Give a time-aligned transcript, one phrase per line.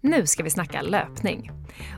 [0.00, 1.50] Nu ska vi snacka löpning.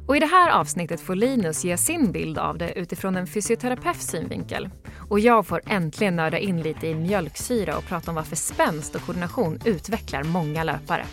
[0.06, 4.07] Och I det här avsnittet får Linus ge sin bild av det utifrån en fysioterapeuts
[4.07, 4.69] synvinkel.
[5.08, 9.02] Och jag får äntligen nörda in lite i mjölksyra och prata om varför spänst och
[9.02, 11.06] koordination utvecklar många löpare.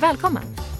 [0.00, 0.73] Välkommen!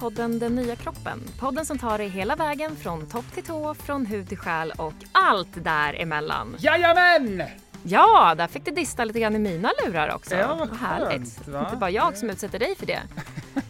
[0.00, 1.20] Podden Den nya kroppen.
[1.38, 4.94] Podden som tar dig hela vägen från topp till tå, från hud till själ och
[5.12, 6.56] allt däremellan.
[6.58, 7.42] Jajamän!
[7.82, 10.34] Ja, där fick du dista lite grann i mina lurar också.
[10.34, 11.36] Ja, vad Vad härligt.
[11.36, 11.64] skönt, va?
[11.64, 13.00] Inte bara jag som utsätter dig för det.
[13.54, 13.62] Men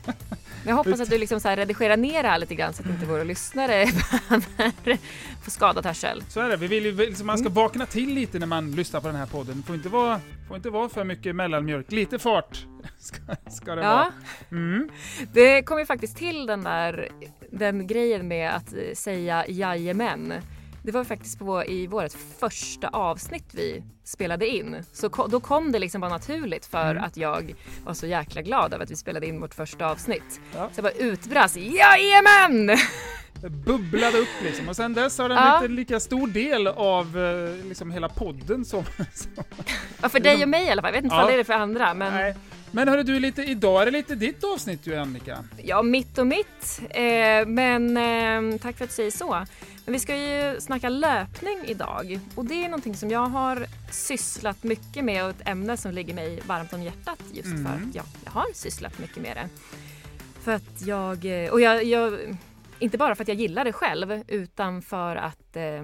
[0.64, 3.06] jag hoppas att du liksom så redigerar ner det här lite grann så att inte
[3.06, 3.86] våra lyssnare
[4.28, 4.98] behöver
[5.44, 6.22] få skadad hörsel.
[6.28, 9.06] Så är det, vi vill ju man ska vakna till lite när man lyssnar på
[9.06, 9.56] den här podden.
[9.60, 11.92] Det får inte vara, får inte vara för mycket mellanmjölk.
[11.92, 12.66] Lite fart
[12.98, 14.12] ska, ska det Ja, vara.
[14.62, 14.88] Mm.
[15.32, 17.08] det kom ju faktiskt till den där
[17.50, 20.34] den grejen med att eh, säga jajamän.
[20.82, 24.76] Det var faktiskt på, i vårt första avsnitt vi spelade in.
[24.92, 27.04] Så ko- då kom det liksom bara naturligt för Mm.
[27.04, 30.40] att jag var så jäkla glad över att vi spelade in vårt första avsnitt.
[30.54, 30.68] Ja.
[30.72, 32.78] Så jag bara utbrast jajamän!
[33.42, 34.68] Det bubblade upp liksom.
[34.68, 35.58] Och sen dess har den Ja.
[35.58, 38.84] blivit en lika stor del av eh, liksom hela podden som...
[39.14, 39.30] som
[40.02, 40.88] Ja, för dig och mig i alla fall.
[40.88, 41.24] Jag vet inte Ja.
[41.24, 41.94] om det är för andra.
[41.94, 42.34] Men nej.
[42.72, 45.38] Men hörru du, lite, idag är det lite ditt avsnitt ju Annika.
[45.64, 46.80] ja, mitt och mitt.
[46.90, 49.46] Eh, men eh, tack för att du säger så.
[49.84, 52.20] Men vi ska ju snacka löpning idag.
[52.34, 56.14] Och det är någonting som jag har sysslat mycket med och ett ämne som ligger
[56.14, 57.88] mig varmt om hjärtat just för Mm.
[57.88, 59.48] att jag, jag har sysslat mycket med det.
[60.40, 62.18] För att jag, eh, och jag, jag,
[62.78, 65.82] inte bara för att jag gillar det själv utan för att eh,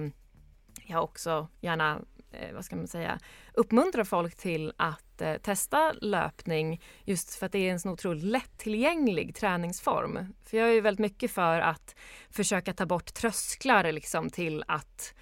[0.85, 1.99] jag också gärna,
[2.31, 3.19] Eh, vad ska man säga,
[3.53, 8.23] uppmuntra folk till att eh, testa löpning just för att det är en så otroligt
[8.23, 10.33] lättillgänglig träningsform.
[10.43, 11.95] För jag är ju väldigt mycket för att
[12.29, 15.13] försöka ta bort trösklar liksom till att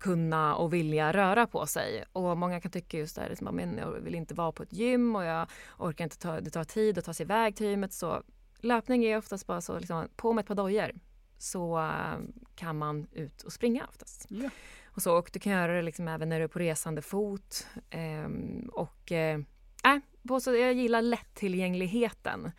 [0.00, 2.04] kunna och vilja röra på sig.
[2.12, 4.72] Och många kan tycka just det här, liksom, men jag vill inte vara på ett
[4.72, 5.46] gym och jag
[5.78, 7.92] orkar inte ta, det tar tid att ta sig iväg till gymmet.
[7.92, 8.22] Så
[8.60, 10.92] löpning är oftast bara så, liksom, på med ett par dojor
[11.38, 12.18] så eh,
[12.54, 14.26] kan man ut och springa oftast.
[14.28, 14.50] Ja.
[14.86, 17.66] Och, så, och du kan göra det liksom även när du är på resande fot.
[17.90, 19.40] Ehm, och eh,
[19.84, 22.50] äh, så, jag gillar lättillgängligheten.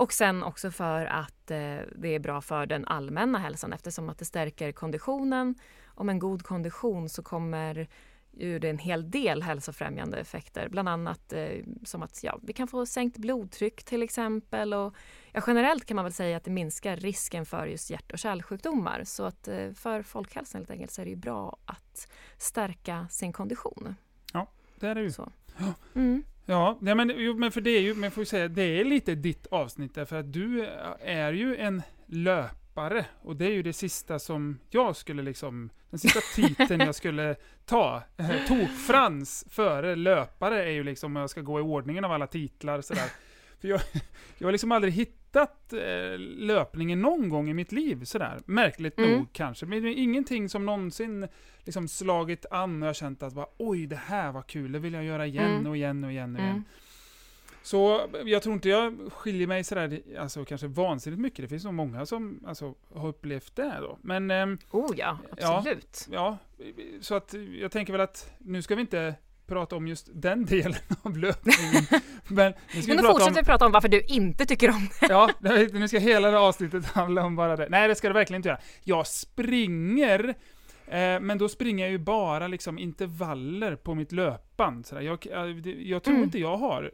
[0.00, 4.18] Och sen också för att eh, det är bra för den allmänna hälsan eftersom att
[4.18, 5.54] det stärker konditionen.
[5.84, 7.88] Och med en god kondition så kommer
[8.32, 10.68] det en hel del hälsofrämjande effekter.
[10.68, 14.74] Bland annat eh, som att ja, vi kan få sänkt blodtryck till exempel.
[14.74, 14.94] Och,
[15.32, 19.02] ja, generellt kan man väl säga att det minskar risken för just hjärt och kärlsjukdomar.
[19.04, 22.08] Så att eh, för folkhälsan helt enkelt så är det bra att
[22.38, 23.94] stärka sin kondition.
[24.80, 25.10] Det är det ju.
[25.10, 25.32] Så.
[25.58, 25.74] Ja.
[25.94, 26.22] Mm.
[26.46, 29.14] Ja, nej, men, jo, men för det är ju, men får säga, det är lite
[29.14, 30.66] ditt avsnitt därför att du
[31.00, 31.82] är ju en
[32.88, 36.94] löpare och det är ju det sista som jag skulle liksom, den sista titeln jag
[36.94, 38.02] skulle ta.
[38.16, 42.26] Eh, Tok-Frans före löpare är ju liksom, om jag ska gå i ordningen av alla
[42.26, 43.08] titlar sådär.
[43.60, 43.80] För jag,
[44.38, 48.38] jag har liksom aldrig hittat eh, löpningen någon gång i mitt liv sådär.
[48.46, 49.10] Märkligt Mm.
[49.10, 49.66] nog kanske.
[49.66, 51.28] Men det är ingenting som någonsin
[51.64, 54.78] liksom slagit an och jag har känt att bara, oj det här var kul, det
[54.78, 55.66] vill jag göra igen Mm.
[55.66, 56.50] och igen och igen och igen.
[56.52, 56.64] Mm.
[57.62, 61.42] Så jag tror inte jag skiljer mig sådär, alltså kanske vansinnigt mycket.
[61.44, 63.98] Det finns nog många som alltså, har upplevt det då.
[64.02, 65.56] Men ehm, Oh ja, Ja.
[65.58, 66.06] absolut.
[66.10, 66.38] ja,
[67.00, 69.14] så att jag tänker väl att nu ska vi inte
[69.46, 71.84] prata om just den delen av löpningen.
[72.28, 74.68] Men nu ska Men då prata fortsätter om, vi prata om varför du inte tycker
[74.70, 75.06] om det.
[75.08, 75.30] ja,
[75.72, 77.66] nu ska hela det avsnittet handla om bara det.
[77.70, 78.60] Nej, det ska det verkligen inte göra.
[78.84, 80.28] Jag springer,
[80.86, 84.86] eh, men då springer jag ju bara liksom intervaller på mitt löpband.
[84.86, 85.02] Sådär.
[85.02, 86.24] Jag, jag, jag tror Mm.
[86.24, 86.90] inte jag har eh,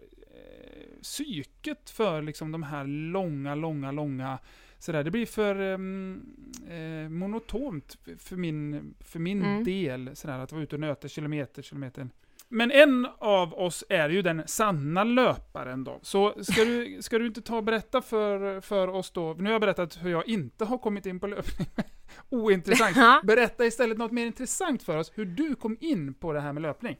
[1.07, 4.39] psyket för liksom de här långa, långa, långa
[4.79, 6.23] Sådär, det blir för ehm,
[6.69, 9.65] eh, monotont för min, för min Mm.
[9.65, 12.09] del, sådär, att vara ute och nöta kilometer, kilometer.
[12.49, 15.99] Men en av oss är ju den sanna löparen då.
[16.03, 19.53] Så ska du, ska du inte ta och berätta för, för oss då, nu har
[19.53, 21.69] jag berättat hur jag inte har kommit in på löpning.
[22.29, 23.27] Ointressant.
[23.27, 26.63] Berätta istället något mer intressant för oss, hur du kom in på det här med
[26.63, 26.97] löpning.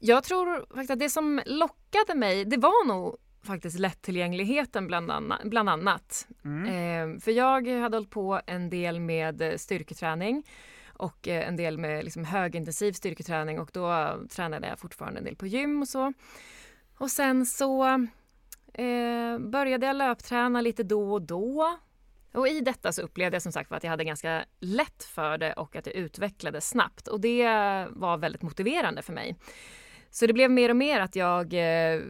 [0.00, 5.40] Jag tror faktiskt att det som lockade mig, det var nog faktiskt lättillgängligheten bland, anna,
[5.44, 6.28] bland annat.
[6.44, 6.64] Mm.
[6.64, 10.46] Eh, för jag hade hållit på en del med eh, styrketräning
[10.92, 15.36] och eh, en del med liksom högintensiv styrketräning och då tränade jag fortfarande en del
[15.36, 16.12] på gym och så.
[16.98, 17.84] Och sen så
[18.74, 21.78] eh, började jag löpträna lite då och då.
[22.32, 25.52] Och i detta så upplevde jag som sagt att jag hade ganska lätt för det
[25.52, 27.44] och att jag utvecklades snabbt och det
[27.90, 29.36] var väldigt motiverande för mig.
[30.10, 32.00] Så det blev mer och mer att jag eh,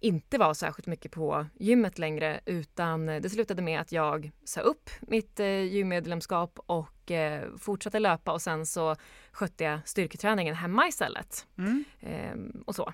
[0.00, 4.90] inte vara särskilt mycket på gymmet längre utan det slutade med att jag sa upp
[5.00, 8.96] mitt eh, gymmedlemskap och eh, fortsatte löpa och sen så
[9.32, 11.46] skötte jag styrketräningen hemma istället.
[11.58, 11.84] Mm.
[12.00, 12.92] Eh, och så.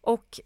[0.00, 0.40] Och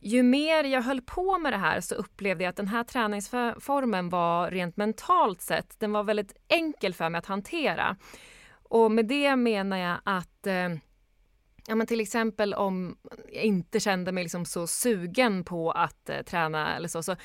[0.00, 4.08] ju mer jag höll på med det här så upplevde jag att den här träningsformen
[4.08, 7.96] var rent mentalt sett, den var väldigt enkel för mig att hantera.
[8.62, 10.68] Och med det menar jag att eh,
[11.66, 12.96] Ja, men till exempel om
[13.32, 17.16] jag inte kände mig liksom så sugen på att eh, träna eller så, så.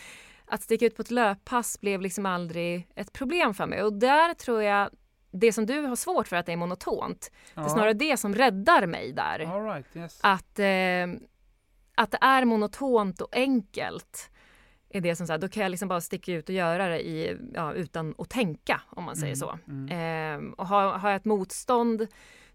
[0.45, 3.83] Att sticka ut på ett löppass blev liksom aldrig ett problem för mig.
[3.83, 4.89] Och där tror jag
[5.31, 7.31] det som du har svårt för att det är monotont.
[7.53, 7.61] Ja.
[7.61, 9.63] Det är snarare det som räddar mig där.
[9.65, 10.19] Right, yes.
[10.23, 11.21] Att, eh,
[11.95, 14.31] att det är monotont och enkelt.
[14.89, 17.07] Är det som så här, då kan jag liksom bara sticka ut och göra det
[17.07, 19.59] i, ja, utan att tänka om man säger mm, så.
[19.67, 20.47] Mm.
[20.47, 22.07] Eh, och har, har jag ett motstånd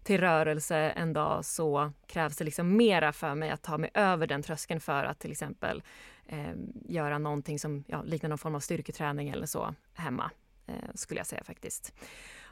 [0.03, 4.27] till rörelse en dag så krävs det liksom mera för mig att ta mig över
[4.27, 5.83] den tröskeln för att till exempel
[6.25, 6.53] eh,
[6.85, 10.31] göra någonting som ja, liknar någon form av styrketräning eller så hemma,
[10.67, 11.93] eh, skulle jag säga faktiskt.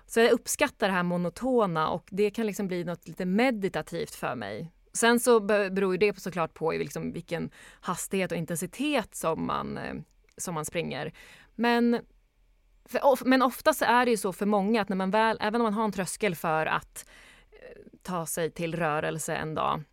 [0.06, 4.36] Så jag uppskattar det här monotona och det kan liksom bli något lite meditativt för
[4.36, 4.72] mig.
[4.94, 7.52] Sen så beror det såklart på liksom vilken
[7.82, 9.94] hastighet och intensitet som man, eh,
[10.38, 11.14] som man springer.
[11.56, 12.00] Men
[12.86, 15.66] för, men oftast är det ju så för många att när man väl, även om
[15.66, 17.06] man har en tröskel för att
[18.02, 19.84] ta sig till rörelse en dag.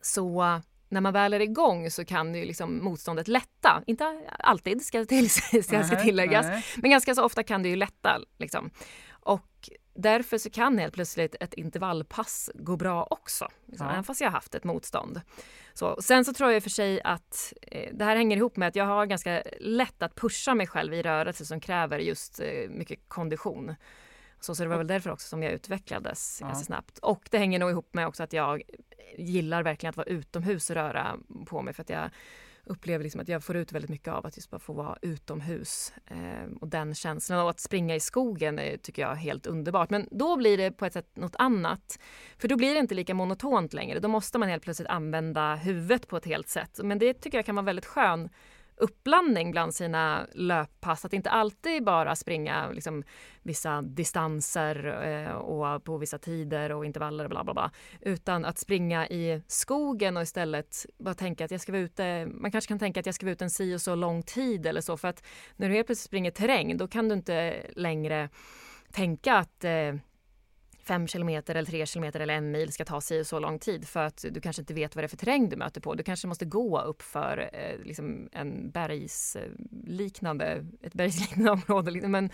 [0.00, 3.82] Så när man väl är igång så kan ju liksom motståndet lätta.
[3.86, 5.30] Inte alltid ska, till,
[5.62, 6.64] ska, ska tilläggas, nej.
[6.76, 8.20] men ganska så ofta kan det ju lätta.
[8.38, 8.70] Liksom.
[9.10, 13.92] Och därför så kan helt plötsligt ett intervallpass gå bra också, liksom, ja.
[13.92, 15.20] även fast jag har haft ett motstånd.
[15.74, 18.76] Så, sen så tror jag för sig att eh, det här hänger ihop med att
[18.76, 23.00] jag har ganska lätt att pusha mig själv i rörelse som kräver just eh, mycket
[23.08, 23.74] kondition.
[24.40, 26.46] Så, så det var väl därför också som jag utvecklades ja.
[26.46, 26.98] ganska snabbt.
[26.98, 28.62] Och det hänger nog ihop med också att jag
[29.18, 31.16] gillar verkligen att vara utomhus och röra
[31.46, 32.10] på mig för att jag
[32.66, 35.92] upplever liksom att jag får ut väldigt mycket av att just bara få vara utomhus.
[36.06, 39.90] Eh, och den känslan av att springa i skogen är, tycker jag är helt underbart.
[39.90, 41.98] Men då blir det på ett sätt något annat.
[42.38, 43.98] För då blir det inte lika monotont längre.
[43.98, 46.80] Då måste man helt plötsligt använda huvudet på ett helt sätt.
[46.82, 48.28] Men det tycker jag kan vara väldigt skön
[48.76, 51.04] uppblandning bland sina löppass.
[51.04, 53.04] Att inte alltid bara springa liksom,
[53.42, 57.70] vissa distanser eh, och på vissa tider och intervaller och bla bla bla.
[58.00, 62.26] Utan att springa i skogen och istället bara tänka att jag ska vara ute.
[62.26, 64.66] Man kanske kan tänka att jag ska vara ute en si och så lång tid
[64.66, 64.96] eller så.
[64.96, 65.24] För att
[65.56, 68.28] när du helt plötsligt springer terräng då kan du inte längre
[68.92, 69.94] tänka att eh,
[70.86, 74.06] fem kilometer eller tre kilometer eller en mil ska ta sig så lång tid för
[74.06, 75.94] att du kanske inte vet vad det är för terräng du möter på.
[75.94, 81.90] Du kanske måste gå upp för eh, liksom en bergsliknande, ett bergsliknande område.
[81.90, 82.12] Liksom.
[82.12, 82.30] Men,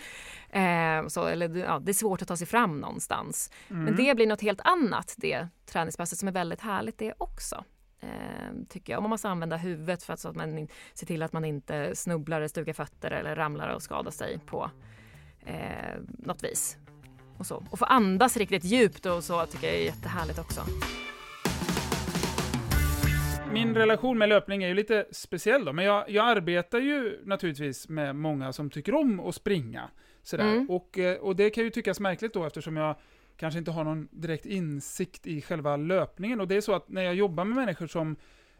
[0.49, 3.51] eh, så, eller, ja, det är svårt att ta sig fram någonstans.
[3.69, 3.83] Mm.
[3.83, 7.63] Men det blir något helt annat det träningspasset som är väldigt härligt det också.
[7.99, 8.97] Eh, tycker jag.
[8.97, 11.95] Och man måste använda huvudet för att, så att man ser till att man inte
[11.95, 14.71] snubblar, stukar fötter eller ramlar och skadar sig på
[15.45, 16.77] eh, något vis.
[17.37, 17.63] Och, så.
[17.71, 20.61] och få andas riktigt djupt och så tycker jag är jättehärligt också.
[23.53, 27.89] Min relation med löpning är ju lite speciell då, men jag, jag arbetar ju naturligtvis
[27.89, 29.89] med många som tycker om att springa.
[30.23, 30.51] Sådär.
[30.51, 30.69] Mm.
[30.69, 32.95] Och, eh, och det kan ju tyckas märkligt då eftersom jag
[33.37, 36.41] kanske inte har någon direkt insikt i själva löpningen.
[36.41, 38.15] Och det är så att när jag jobbar med människor som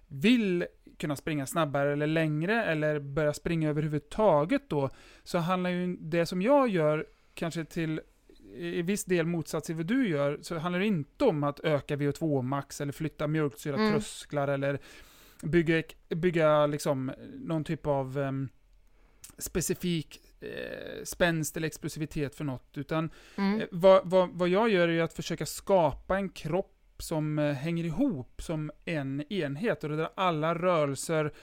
[0.07, 0.65] vill
[0.97, 4.89] kunna springa snabbare eller längre eller börja springa överhuvudtaget då,
[5.23, 8.01] så handlar ju det som jag gör kanske till
[8.55, 11.95] i viss del motsats till vad du gör, så handlar det inte om att öka
[11.95, 14.63] VO2 max eller flytta mjölksyratrösklar mm.
[14.63, 14.79] eller
[15.43, 18.49] bygga, bygga liksom någon typ av um,
[19.37, 23.61] specifik eh, spänst eller explosivitet för något, utan mm.
[23.61, 27.83] eh, vad, vad, vad jag gör är att försöka skapa en kropp som eh, hänger
[27.83, 31.33] ihop som en enhet och där alla rörelser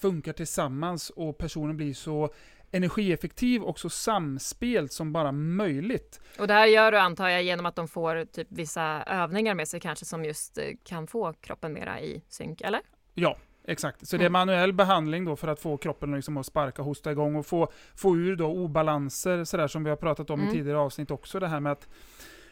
[0.00, 2.30] funkar tillsammans och personen blir så
[2.70, 6.20] energieffektiv och så samspelt som bara möjligt.
[6.38, 9.68] Och det här gör du antar jag genom att de får typ vissa övningar med
[9.68, 12.80] sig kanske som just eh, kan få kroppen mera i synk, eller?
[13.14, 13.36] Ja,
[13.70, 14.32] Exakt, så det är mm.
[14.32, 18.16] manuell behandling då för att få kroppen liksom att sparka, hosta igång och få, få
[18.16, 20.52] ur då obalanser sådär som vi har pratat om mm.
[20.52, 21.40] i tidigare avsnitt också.
[21.40, 21.88] Det här med att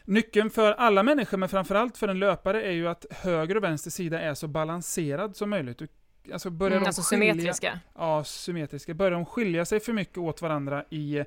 [0.05, 3.91] Nyckeln för alla människor, men framförallt för en löpare, är ju att höger och vänster
[3.91, 5.79] sida är så balanserad som möjligt.
[5.79, 5.89] Du
[6.33, 7.81] alltså börjar mm, de alltså skilja, symmetriska?
[7.95, 8.95] Ja, symmetriska.
[8.95, 11.19] Börjar de skilja sig för mycket åt varandra i,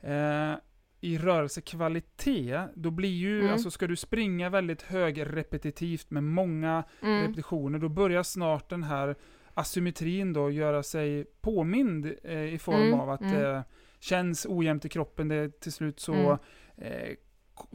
[0.00, 0.54] eh,
[1.00, 3.52] i rörelsekvalitet, då blir ju, mm.
[3.52, 7.22] alltså ska du springa väldigt högrepetitivt med många mm.
[7.22, 9.16] repetitioner, då börjar snart den här
[9.54, 13.00] asymmetrin då göra sig påmind eh, i form mm.
[13.00, 13.56] av att det mm.
[13.56, 13.62] eh,
[14.00, 16.38] känns ojämnt i kroppen, det till slut så mm.
[16.76, 17.16] eh,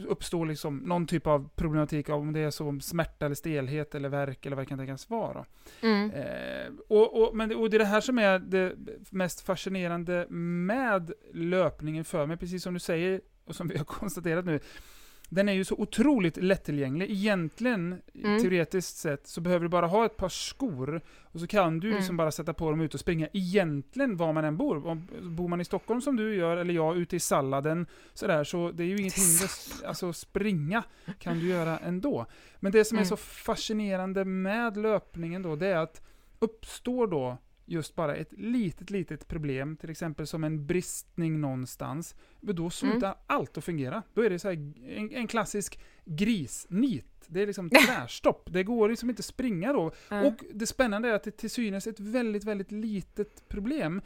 [0.07, 4.45] uppstår liksom någon typ av problematik, om det är så smärta eller stelhet eller värk
[4.45, 5.45] eller vad det kan tänkas vara.
[5.81, 6.11] Mm.
[6.11, 8.75] Eh, och, och, men, och det är det här som är det
[9.09, 14.45] mest fascinerande med löpningen för mig, precis som du säger, och som vi har konstaterat
[14.45, 14.59] nu,
[15.29, 17.11] den är ju så otroligt lättillgänglig.
[17.11, 18.41] Egentligen, Mm.
[18.41, 21.97] teoretiskt sett, så behöver du bara ha ett par skor och så kan du Mm.
[21.97, 23.27] liksom bara sätta på dem ut och springa.
[23.33, 24.87] Egentligen var man än bor.
[24.87, 28.71] Om, bor man i Stockholm som du gör, eller jag ute i salladen, sådär, så
[28.71, 29.49] det är ju inget hinder.
[29.87, 30.83] Alltså springa
[31.19, 32.25] kan du göra ändå.
[32.59, 33.09] Men det som är Mm.
[33.09, 36.01] så fascinerande med löpningen då, det är att
[36.39, 37.37] uppstår då
[37.69, 43.07] just bara ett litet, litet problem, till exempel som en bristning någonstans, men då slutar
[43.07, 43.17] Mm.
[43.27, 44.03] allt att fungera.
[44.13, 47.05] Då är det så här en, en klassisk grisnit.
[47.27, 48.49] Det är liksom tvärstopp.
[48.53, 49.91] Det går liksom inte springa då.
[50.09, 50.21] Ja.
[50.27, 54.01] Och det spännande är att det till synes är ett väldigt, väldigt litet problem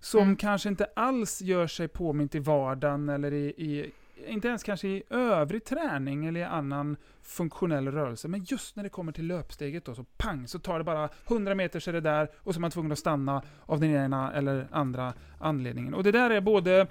[0.00, 0.36] som Mm.
[0.36, 3.90] kanske inte alls gör sig påmint i vardagen eller i, i
[4.26, 8.28] inte ens kanske i övrig träning eller i annan funktionell rörelse.
[8.28, 11.54] Men just när det kommer till löpsteget då, så pang, så tar det bara 100
[11.54, 14.32] meter så är det där och så är man tvungen att stanna av den ena
[14.32, 15.94] eller andra anledningen.
[15.94, 16.86] Och det där är både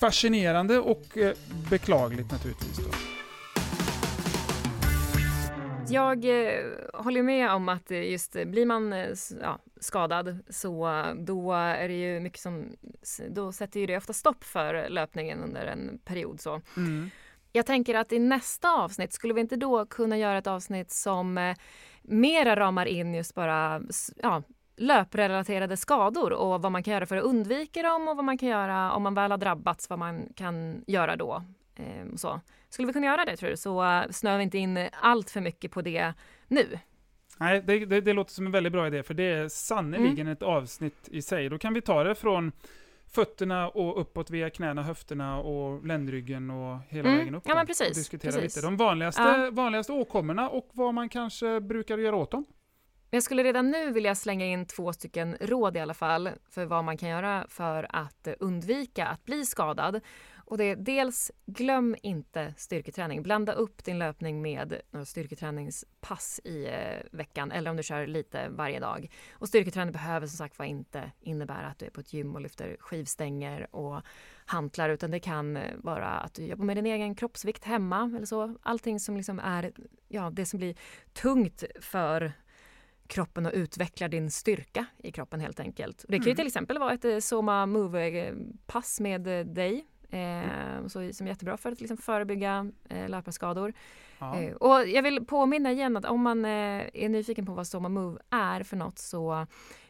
[0.00, 1.32] fascinerande och eh,
[1.70, 2.76] beklagligt naturligtvis.
[2.76, 3.23] Då.
[5.88, 6.64] Jag eh,
[6.94, 8.94] håller med om att eh, just eh, blir man
[9.42, 12.76] ja, skadad så då är det ju mycket som,
[13.28, 16.60] då sätter ju det ofta stopp för löpningen under en period så.
[16.76, 17.10] Mm.
[17.52, 21.54] Jag tänker att i nästa avsnitt, skulle vi inte då kunna göra ett avsnitt som
[22.02, 23.82] mera ramar in just bara
[24.22, 24.42] ja,
[24.76, 28.48] löprelaterade skador och vad man kan göra för att undvika dem och vad man kan
[28.48, 31.42] göra om man väl har drabbats, vad man kan göra då.
[31.76, 32.40] Eh, och så.
[32.68, 33.56] Skulle vi kunna göra det tror du?
[33.56, 36.12] Så eh, snöar vi inte in allt för mycket på det
[36.48, 36.78] nu.
[37.38, 40.32] Nej, det, det, det låter som en väldigt bra idé, för det är sannerligen Mm.
[40.32, 41.48] ett avsnitt i sig.
[41.48, 42.52] Då kan vi ta det från
[43.06, 47.18] fötterna och uppåt via knäna, höfterna och ländryggen och hela Mm.
[47.18, 47.42] vägen upp.
[47.46, 48.56] Ja, men precis, Och diskutera precis.
[48.56, 49.50] lite de vanligaste, Ja.
[49.52, 52.44] vanligaste åkommorna och vad man kanske brukar göra åt dem.
[53.10, 56.84] Jag skulle redan nu vilja slänga in två stycken råd i alla fall för vad
[56.84, 60.00] man kan göra för att undvika att bli skadad.
[60.46, 63.22] Och det är dels, glöm inte styrketräning.
[63.22, 66.72] Blanda upp din löpning med några styrketräningspass i eh,
[67.12, 69.10] veckan eller om du kör lite varje dag.
[69.32, 72.40] Och styrketräning behöver som sagt var inte innebära att du är på ett gym och
[72.40, 74.00] lyfter skivstänger och
[74.46, 78.56] hantlar utan det kan vara att du jobbar med din egen kroppsvikt hemma eller så.
[78.62, 79.72] Allting som liksom är
[80.08, 80.74] ja, det som blir
[81.12, 82.32] tungt för
[83.06, 86.04] kroppen och utvecklar din styrka i kroppen helt enkelt.
[86.08, 86.36] Det kan ju Mm.
[86.36, 91.56] till exempel vara ett eh, Soma Move-pass med eh, dig eh, så, som är jättebra
[91.56, 93.72] för att liksom förebygga eh, löparskador.
[94.18, 94.40] Ja.
[94.40, 97.88] Eh, och jag vill påminna igen att om man eh, är nyfiken på vad Soma
[97.88, 99.46] Move är för något så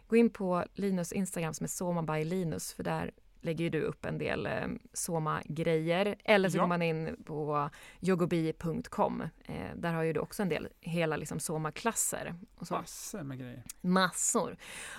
[0.09, 3.81] gå in på Linus Instagram som är Soma by Linus för där lägger ju du
[3.83, 4.52] upp en del eh,
[4.93, 6.16] Soma-grejer.
[6.25, 6.61] Eller så Ja.
[6.62, 9.23] går man in på yogobi.com.
[9.45, 12.35] Eh, där har ju du också en del hela liksom Soma-klasser.
[12.57, 12.75] Och så.
[12.75, 13.62] Massor med grejer.
[13.81, 14.57] Massor.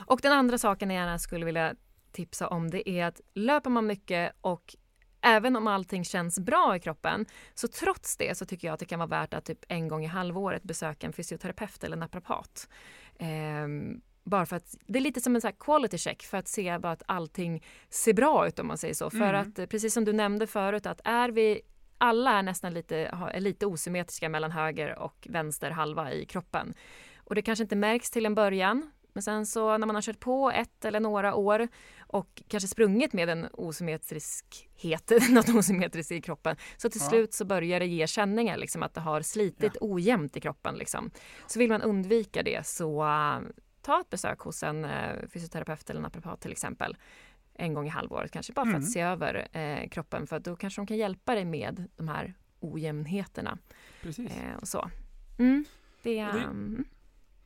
[0.07, 1.75] Och den andra saken jag gärna skulle vilja
[2.11, 4.75] tipsa om det är att löper man mycket och
[5.25, 8.85] även om allting känns bra i kroppen så trots det så tycker jag att det
[8.85, 12.69] kan vara värt att typ en gång i halvåret besöka en fysioterapeut eller naprapat.
[13.19, 16.77] Ehm, bara för att det är lite som en så quality check för att se
[16.77, 19.09] bara att allting ser bra ut om man säger så.
[19.09, 19.41] För Mm.
[19.41, 21.61] att eh, precis som du nämnde förut att är vi
[21.97, 22.97] alla är nästan lite,
[23.33, 26.73] är lite osymmetriska mellan höger och vänster halva i kroppen.
[27.17, 28.91] Och det kanske inte märks till en början.
[29.15, 31.67] Men sen så när man har kört på ett eller några år
[31.99, 36.55] och kanske sprungit med en osymmetriskhet, något osymmetriskt i kroppen.
[36.77, 37.09] Så till Ja.
[37.09, 40.75] slut så börjar det ge känningar, liksom att det har slitit ojämnt i kroppen.
[40.75, 41.11] Liksom.
[41.47, 43.39] Så vill man undvika det så äh,
[43.81, 46.97] ta ett besök hos en äh, fysioterapeut eller naprapat till exempel.
[47.53, 48.81] En gång i halvåret kanske, bara för Mm.
[48.83, 50.27] att se över eh, kroppen.
[50.27, 53.57] För då kanske de kan hjälpa dig med de här ojämnheterna.
[54.01, 54.31] Precis.
[54.31, 54.89] Eh, och så.
[55.39, 55.65] Mm.
[56.03, 56.85] Det, Och det- mm.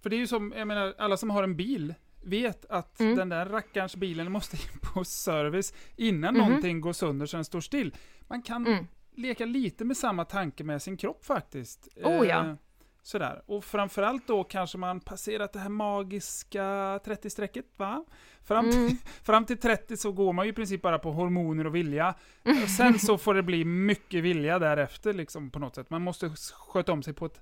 [0.01, 3.15] För det är ju som, jag menar, alla som har en bil vet att Mm.
[3.15, 6.43] den där rackarns bilen måste in på service innan Mhm.
[6.47, 7.95] någonting går sönder så den står still.
[8.27, 8.87] Man kan Mm.
[9.15, 11.87] leka lite med samma tanke med sin kropp faktiskt.
[12.03, 12.45] Oh, ja.
[12.45, 12.53] Eh,
[13.01, 13.41] sådär.
[13.45, 16.63] Och framförallt då kanske man passerat det här magiska
[17.05, 18.05] 30-strecket, va?
[18.43, 18.89] Fram, Mm.
[19.23, 22.13] fram till 30 så går man ju i princip bara på hormoner och vilja.
[22.63, 25.89] Och sen så får det bli mycket vilja därefter liksom på något sätt.
[25.89, 27.41] Man måste sköta om sig på ett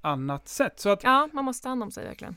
[0.00, 0.80] annat sätt.
[0.80, 2.36] Så att Ja, man måste ta hand om sig verkligen.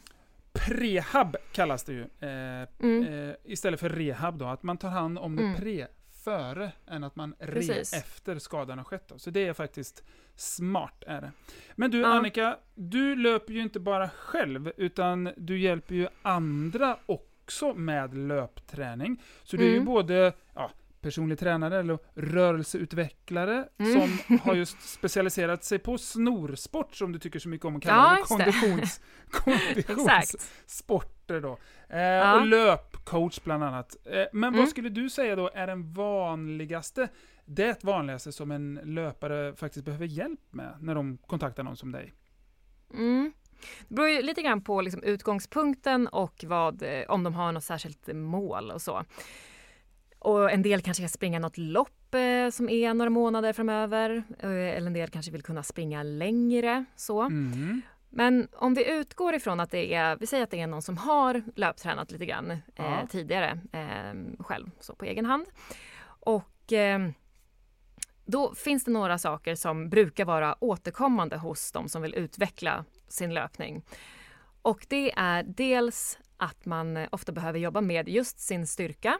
[0.53, 2.01] prehab kallas det ju.
[2.01, 3.29] Eh, Mm.
[3.29, 4.45] eh, istället för rehab då.
[4.45, 5.55] Att man tar hand om det Mm.
[5.55, 5.87] pre
[6.23, 7.93] före än att man re Precis.
[7.93, 9.07] efter skadan har skett.
[9.07, 9.19] Då.
[9.19, 10.03] Så det är faktiskt
[10.35, 11.03] smart.
[11.07, 11.31] är det.
[11.75, 12.07] Men du Ja.
[12.07, 19.21] Annika, du löper ju inte bara själv utan du hjälper ju andra också med löpträning.
[19.43, 19.85] Så du är ju Mm.
[19.85, 20.71] både ja,
[21.03, 24.01] personlig tränare eller rörelseutvecklare Mm.
[24.27, 28.17] som har just specialiserat sig på snorsport som du tycker så mycket om att kalla
[28.29, 28.43] Ja, det.
[28.53, 31.57] Konditions, konditionssporter då.
[31.95, 33.95] Eh, Och löpcoach bland annat.
[34.05, 34.59] Eh, men Mm.
[34.59, 37.07] vad skulle du säga då är den vanligaste,
[37.45, 42.13] det vanligaste som en löpare faktiskt behöver hjälp med när de kontaktar någon som dig?
[42.93, 43.33] Mm.
[43.87, 47.63] Det beror ju lite grann på liksom utgångspunkten och vad, eh, om de har något
[47.63, 49.03] särskilt mål och så.
[50.23, 54.23] Och en del kanske ska springa något lopp eh, som är några månader framöver.
[54.39, 56.85] Eh, eller en del kanske vill kunna springa längre.
[56.95, 57.21] Så.
[57.21, 57.81] Mm.
[58.09, 60.97] Men om vi utgår ifrån att det är, vi säger att det är någon som
[60.97, 63.07] har löptränat lite grann eh, Ja.
[63.09, 65.45] tidigare eh, själv, så på egen hand.
[66.05, 67.09] Och eh,
[68.25, 73.33] då finns det några saker som brukar vara återkommande hos de som vill utveckla sin
[73.33, 73.83] löpning.
[74.61, 79.19] Och det är dels att man ofta behöver jobba med just sin styrka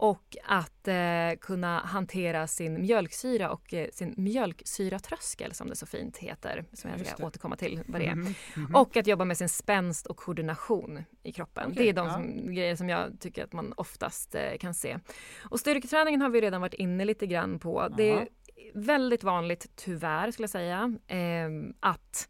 [0.00, 0.94] och att eh,
[1.40, 7.06] kunna hantera sin mjölksyra och eh, sin mjölksyratröskel som det så fint heter, som jag
[7.06, 7.24] ska det.
[7.24, 8.14] återkomma till vad det är.
[8.14, 8.74] Mhm, mhm.
[8.74, 11.70] Och att jobba med sin spänst och koordination i kroppen.
[11.70, 12.12] Okej, det är de ja.
[12.12, 14.98] som, grejer som jag tycker att man oftast eh, kan se.
[15.40, 17.88] Och styrketräningen har vi redan varit inne lite grann på.
[17.96, 18.20] Det Jaha.
[18.20, 18.28] är
[18.74, 22.28] väldigt vanligt, tyvärr skulle jag säga, eh, att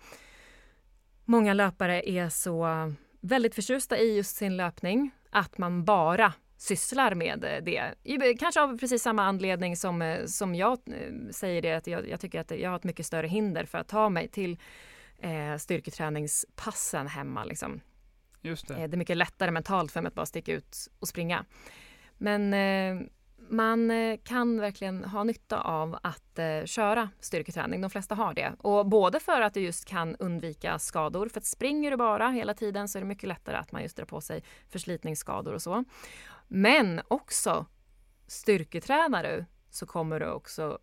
[1.25, 2.67] många löpare är så
[3.21, 7.95] väldigt förtjusta i just sin löpning att man bara sysslar med eh, det.
[8.39, 12.21] Kanske av precis samma anledning som, eh, som jag eh, säger det, att jag, jag
[12.21, 14.59] tycker att jag har ett mycket större hinder för att ta mig till
[15.19, 17.45] eh, styrketräningspassen hemma.
[17.45, 17.81] Liksom.
[18.41, 18.75] Just det.
[18.75, 21.45] Eh, det är mycket lättare mentalt för mig att bara sticka ut och springa.
[22.19, 23.07] Men eh,
[23.49, 23.93] man
[24.25, 27.81] kan verkligen ha nytta av att eh, köra styrketräning.
[27.81, 28.53] De flesta har det.
[28.59, 31.29] Och både för att du just kan undvika skador.
[31.29, 33.97] För att springer du bara hela tiden så är det mycket lättare att man just
[33.97, 35.85] drar på sig förslitningsskador och så.
[36.53, 37.67] Men också
[38.27, 40.79] styrketränar du så kommer du också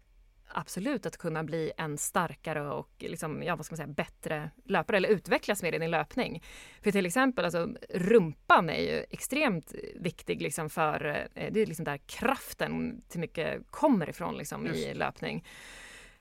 [0.47, 4.97] absolut att kunna bli en starkare och liksom, ja, vad ska man säga, bättre löpare
[4.97, 6.43] eller utvecklas mer i din löpning.
[6.81, 11.85] För till exempel, alltså, rumpan är ju extremt viktig liksom för, eh, det är liksom
[11.85, 15.45] där kraften till mycket kommer ifrån liksom, i löpning.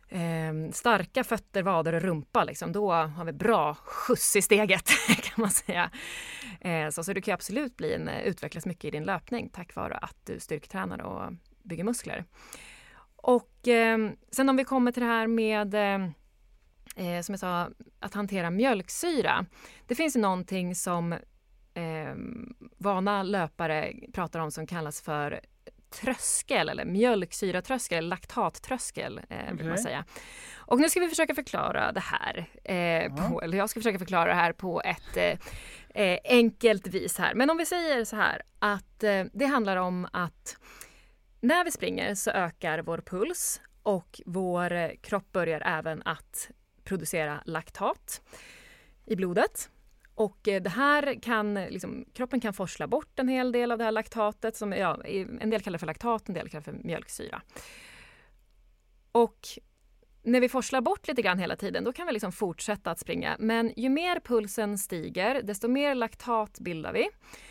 [0.09, 4.90] Eh, starka fötter, vader och rumpa, liksom, då har vi bra skjuts i steget
[5.23, 5.90] kan man säga.
[6.61, 9.49] Eh, så, så du kan ju absolut bli en, eh, utvecklas mycket i din löpning
[9.49, 12.25] tack vare att du styrketränar och bygger muskler.
[13.16, 16.09] Och eh, sen om vi kommer till det här med eh,
[17.07, 19.47] eh, som jag sa, att hantera mjölksyra.
[19.87, 21.12] Det finns ju någonting som
[21.75, 22.14] eh,
[22.79, 25.40] vana löpare pratar om som kallas för
[25.90, 30.05] tröskel eller mjölksyratröskel, eller laktattröskel eh, vill man säga.
[30.57, 34.29] Och nu ska vi försöka förklara det här, eh, på, eller jag ska försöka förklara
[34.29, 35.38] det här på ett eh,
[36.05, 37.35] eh, enkelt vis här.
[37.35, 40.57] Men om vi säger så här att eh, det handlar om att
[41.40, 46.51] när vi springer så ökar vår puls och vår eh, kropp börjar även att
[46.85, 48.22] producera laktat
[49.07, 49.70] i blodet.
[50.16, 53.79] Och eh, det här kan, eh, liksom, kroppen kan forsla bort en hel del av
[53.79, 54.57] det här laktatet.
[54.57, 55.02] Som, ja,
[55.40, 57.42] en del kallar det för laktat, en del kallar det för mjölksyra.
[59.12, 59.38] Och
[60.22, 63.37] när vi forslar bort lite grann hela tiden, då kan vi liksom fortsätta att springa.
[63.38, 67.09] Men ju mer pulsen stiger, desto mer laktat bildar vi.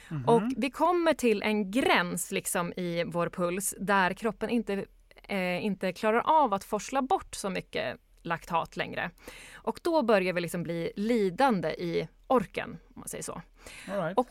[0.10, 0.25] Mhm.
[0.25, 4.86] Och vi kommer till en gräns liksom i vår puls där kroppen inte,
[5.23, 9.12] eh, inte klarar av att forsla bort så mycket laktat längre.
[9.54, 13.42] Och då börjar vi liksom bli lidande i orken, om man säger så.
[13.86, 14.18] Right.
[14.18, 14.28] Och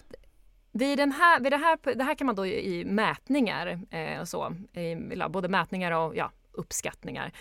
[0.72, 4.28] vid, den här, vid det, här, det här kan man då i mätningar, eh, och
[4.28, 4.96] så, i,
[5.30, 7.32] både mätningar och ja, uppskattningar,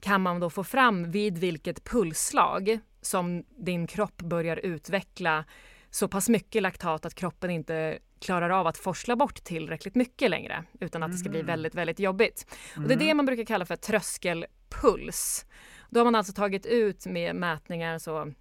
[0.00, 5.44] kan man då få fram vid vilket pulsslag som din kropp börjar utveckla
[5.90, 10.64] så pass mycket laktat att kroppen inte klarar av att forsla bort tillräckligt mycket längre
[10.80, 11.46] utan att det ska bli Mhm.
[11.46, 12.46] väldigt, väldigt jobbigt.
[12.76, 15.46] Och det är det man brukar kalla för tröskelpuls.
[15.90, 18.32] Då har man alltså tagit ut med mätningar så,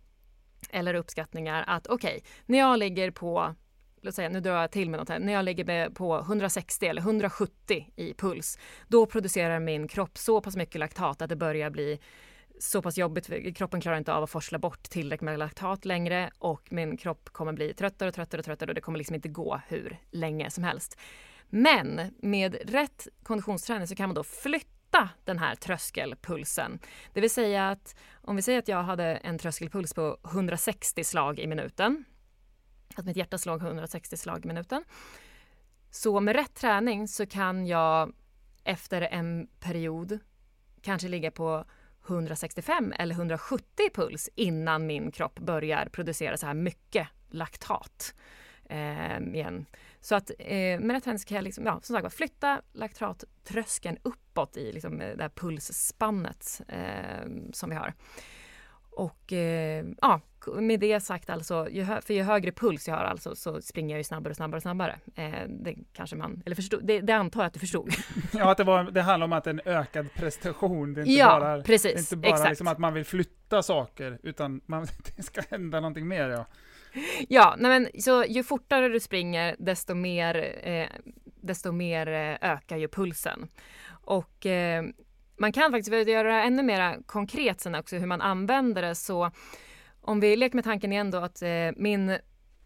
[0.69, 3.55] eller uppskattningar att okej, när jag ligger på
[4.05, 7.01] låt säga, nu drar jag till med något här, när jag ligger på 160 eller
[7.01, 11.99] 170 i puls, då producerar min kropp så pass mycket laktat att det börjar bli
[12.59, 16.71] så pass jobbigt, kroppen klarar inte av att forsla bort tillräckligt med laktat längre och
[16.71, 19.61] min kropp kommer bli tröttare och tröttare och tröttare och det kommer liksom inte gå
[19.67, 20.99] hur länge som helst.
[21.49, 24.74] Men med rätt konditionsträning så kan man då flytta
[25.23, 26.79] den här tröskelpulsen.
[27.13, 31.39] Det vill säga att om vi säger att jag hade en tröskelpuls på 160 slag
[31.39, 32.05] i minuten,
[32.95, 34.83] att mitt hjärta slog 160 slag i minuten.
[35.91, 38.13] Så med rätt träning så kan jag
[38.63, 40.19] efter en period
[40.81, 41.65] kanske ligga på
[42.07, 48.15] 165 eller 170 puls innan min kropp börjar producera så här mycket laktat
[48.69, 49.65] eh, igen.
[50.01, 54.57] Så att eh, med rätt träning så kan liksom, ja, som sagt, flytta laktattröskeln uppåt
[54.57, 57.93] i liksom, eh, det här pulsspannet eh, som vi har.
[58.91, 63.35] Och eh, ja, med det sagt alltså, ju för ju högre puls jag har alltså
[63.35, 64.99] så springer jag ju snabbare och snabbare och snabbare.
[65.15, 67.93] Eh, det kanske man, eller förstod, det, det antar jag att du förstod.
[68.33, 70.93] ja, att det, var, det handlar om att en ökad prestation.
[70.93, 71.93] Det är inte ja, bara, precis.
[71.93, 75.79] Det är inte bara liksom att man vill flytta saker, utan man, det ska hända
[75.79, 76.29] någonting mer.
[76.29, 76.45] Ja,
[77.29, 80.87] ja nej men, så ju fortare du springer, desto mer, eh,
[81.41, 83.47] desto mer eh, ökar ju pulsen.
[83.89, 84.83] Och eh,
[85.37, 88.95] man kan faktiskt göra det ännu mer konkret sen också hur man använder det.
[88.95, 89.31] Så
[90.05, 92.17] om vi leker med tanken igen då att eh, min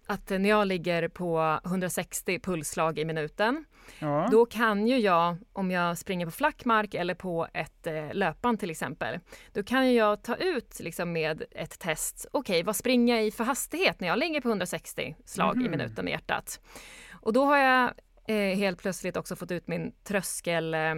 [0.10, 3.66] att när jag ligger på 160 pulsslag i minuten,
[4.00, 4.28] ja.
[4.32, 8.60] då kan ju jag, om jag springer på flack mark eller på ett eh, löpband
[8.60, 9.20] till exempel,
[9.54, 13.26] då kan ju jag ta ut liksom med ett test, okej okay, vad springer jag
[13.26, 15.66] i för hastighet när jag ligger på 160 slag mm.
[15.66, 15.78] i mhm.
[15.78, 16.60] minuten med hjärtat?
[17.12, 17.92] Och då har jag
[18.28, 20.96] eh, helt plötsligt också fått ut min tröskel eh,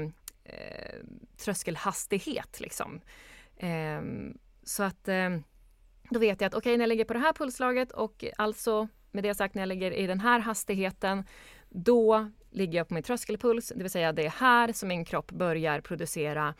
[1.37, 2.59] tröskelhastighet.
[2.59, 3.01] Liksom.
[3.57, 4.01] Eh,
[4.63, 5.29] så att eh,
[6.11, 8.87] då vet jag att okej, okay, när jag ligger på det här pulslaget och alltså
[9.11, 11.23] med det sagt när jag ligger i den här hastigheten,
[11.69, 15.31] då ligger jag på min tröskelpuls, det vill säga det är här som min kropp
[15.31, 16.53] börjar producera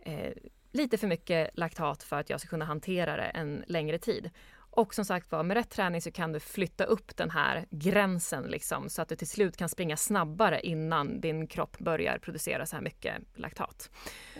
[0.00, 0.32] eh,
[0.72, 4.30] lite för mycket laktat för att jag ska kunna hantera det en längre tid.
[4.72, 8.44] Och som sagt var, med rätt träning så kan du flytta upp den här gränsen
[8.44, 12.76] liksom, så att du till slut kan springa snabbare innan din kropp börjar producera så
[12.76, 13.90] här mycket laktat.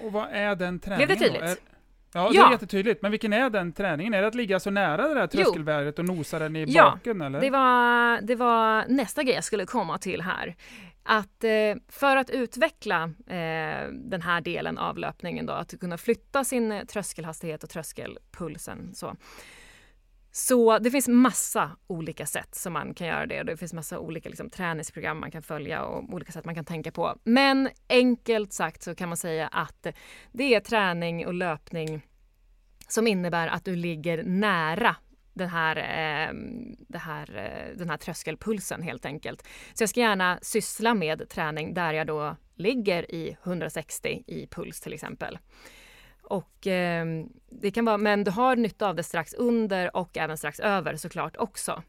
[0.04, 1.62] Och vad är den träningen Blev det tydligt?
[2.12, 2.46] Ja, det ja.
[2.46, 3.02] är jättetydligt.
[3.02, 4.14] Men vilken är den träningen?
[4.14, 7.20] Är det att ligga så nära det där tröskelvärdet och nosa den i ja, baken?
[7.20, 7.40] Eller?
[7.40, 10.56] Det, var, det var nästa grej jag skulle komma till här.
[11.02, 11.50] Att eh,
[11.88, 17.64] för att utveckla eh, den här delen av löpningen då, att kunna flytta sin tröskelhastighet
[17.64, 19.16] och tröskelpulsen så,
[20.32, 23.42] så det finns massa olika sätt som man kan göra det.
[23.42, 26.92] Det finns massa olika liksom, träningsprogram man kan följa och olika sätt man kan tänka
[26.92, 27.16] på.
[27.24, 29.86] Men enkelt sagt så kan man säga att
[30.32, 32.06] det är träning och löpning
[32.88, 34.96] som innebär att du ligger nära
[35.34, 37.26] den här, ehm, eh, här,
[37.76, 39.42] den här tröskelpulsen helt enkelt.
[39.74, 44.80] Så jag ska gärna syssla med träning där jag då ligger i 160 i puls
[44.80, 45.38] till exempel.
[46.30, 47.06] Och eh,
[47.48, 50.96] det kan vara, men du har nytta av det strax under och även strax över
[50.96, 51.82] såklart också.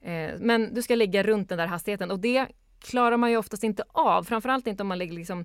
[0.00, 2.46] Eh, men du ska ligga runt den där hastigheten och det
[2.80, 5.44] klarar man ju oftast inte av, framförallt inte om man ligger liksom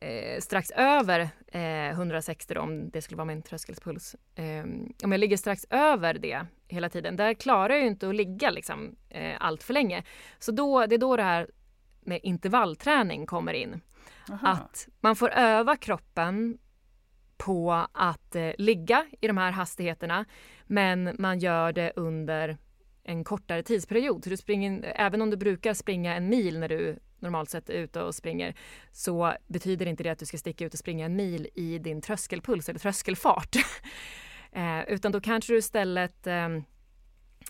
[0.00, 4.16] eh, strax över 160 då, om det skulle vara min tröskelspuls.
[4.34, 8.50] Ehm, om jag ligger strax över det hela tiden, där klarar jag inte att ligga
[8.50, 10.04] liksom, eh, allt för länge.
[10.38, 11.50] Så då, det är då det här
[12.00, 13.80] med intervallträning kommer in.
[14.30, 14.48] Aha.
[14.48, 16.58] Att man får öva kroppen
[17.44, 20.24] på att eh, ligga i de här hastigheterna
[20.66, 22.58] men man gör det under
[23.04, 24.24] en kortare tidsperiod.
[24.24, 27.74] Så du springer, även om du brukar springa en mil när du normalt sett är
[27.74, 28.54] ute och springer
[28.92, 32.02] så betyder inte det att du ska sticka ut och springa en mil i din
[32.02, 33.56] tröskelpuls eller tröskelfart.
[34.52, 36.64] eh, utan då kanske du istället ehm,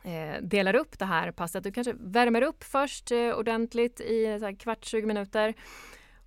[0.05, 1.65] eh, delar upp det här passet.
[1.65, 5.55] Du kanske värmer upp först eh, ordentligt i så här, kvart, 20 minuter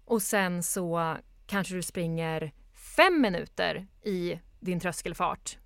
[0.06, 2.52] och sen så kanske du springer
[2.96, 5.58] fem minuter i din tröskelfart.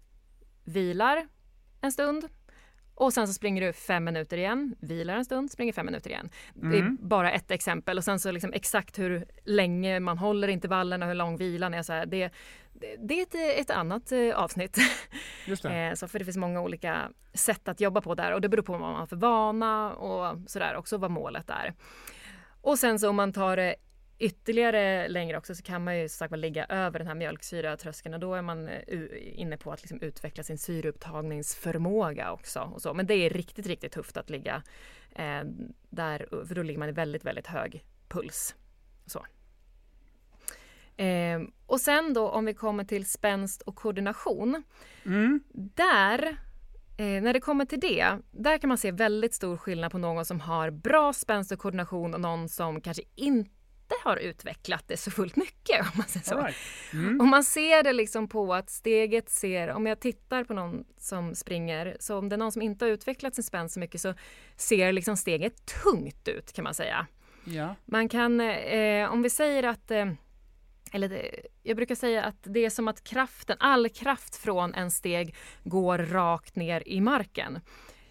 [0.64, 1.28] Vilar
[1.82, 2.30] en stund
[3.00, 6.30] och sen så springer du fem minuter igen, vilar en stund, springer fem minuter igen.
[6.56, 6.72] Mm.
[6.72, 6.98] Det är mm.
[7.02, 11.38] bara ett exempel och sen så liksom exakt hur länge man håller intervallerna, hur lång
[11.38, 11.84] vilan är.
[11.84, 12.32] Så här, det,
[13.00, 14.78] det är ett, ett annat eh, avsnitt.
[15.66, 18.64] Eh, så för det finns många olika sätt att jobba på där och det beror
[18.64, 21.74] på vad man har för vana och sådär också vad målet är.
[22.62, 23.76] Och sen så om man tar det
[24.20, 28.34] ytterligare längre också så kan man ju sagt ligga över den här mjölksyratröskeln och då
[28.34, 28.80] är man eh,
[29.40, 32.60] inne på att liksom utveckla sin syreupptagningsförmåga också.
[32.60, 32.94] Och så.
[32.94, 34.64] Men det är riktigt, riktigt tufft att ligga
[35.16, 35.42] eh,
[35.90, 38.56] där, för då ligger man i väldigt, väldigt hög puls.
[39.06, 39.26] Så.
[41.04, 44.64] Eh, och sen då om vi kommer till spänst och koordination.
[45.06, 45.44] Mm.
[45.54, 46.38] Där
[47.00, 50.26] Eh, när det kommer till det, där kan man se väldigt stor skillnad på någon
[50.26, 53.59] som har bra spänst och koordination och någon som kanske inte
[53.90, 55.82] inte har utvecklat det så fullt mycket.
[55.82, 56.42] Om man, säger så.
[56.42, 56.56] Right.
[56.94, 57.22] Mm.
[57.22, 61.36] Om man ser det liksom på att steget ser, om jag tittar på någon som
[61.36, 64.14] springer, så om det är någon som inte har utvecklat sin spänst så mycket så
[64.56, 67.08] ser liksom steget tungt ut kan man säga.
[67.44, 67.76] Ja.
[67.86, 70.12] Man kan, eh, om vi säger att eh,
[70.92, 75.36] eller jag brukar säga att det är som att kraften, all kraft från en steg
[75.64, 77.60] går rakt ner i marken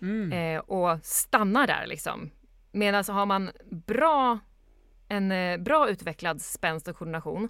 [0.03, 0.33] mm.
[0.33, 2.31] eh, och stannar där liksom.
[2.73, 4.39] Medan har man bra
[5.09, 7.49] en eh, bra utvecklad spänst och koordination,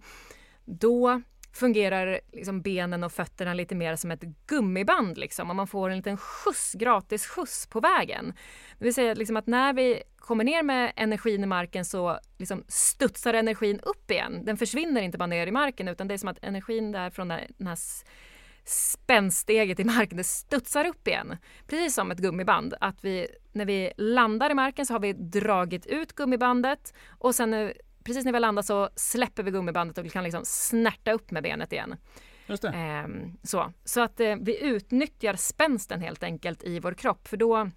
[0.65, 5.91] då fungerar liksom benen och fötterna lite mer som ett gummiband liksom, och man får
[5.91, 8.33] en liten skjuts, gratis skjuts på vägen.
[8.79, 12.65] Det vill säga liksom att när vi kommer ner med energin i marken så liksom
[12.69, 14.45] studsar energin upp igen.
[14.45, 17.29] Den försvinner inte bara ner i marken utan det är som att energin där från
[17.29, 17.77] den här
[18.69, 21.37] spännsteget i marken, det studsar upp igen.
[21.67, 22.75] Precis som ett gummiband.
[22.81, 27.73] Att vi, när vi landar i marken så har vi dragit ut gummibandet och sen
[28.05, 31.31] precis när vi har landat så släpper vi gummibandet och vi kan liksom snärta upp
[31.31, 31.95] med benet igen.
[32.47, 32.69] Just det.
[32.69, 33.73] Ehm, så.
[33.85, 37.71] så att eh, vi utnyttjar spänsten helt enkelt i vår kropp för då